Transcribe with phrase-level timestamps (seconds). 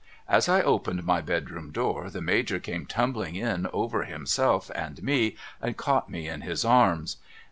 [0.27, 5.35] As I opened my bedroom door the Major came tumbling in over himself and me,
[5.61, 7.17] and caught me in his arms.